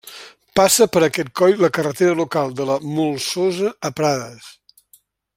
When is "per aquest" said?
0.95-1.27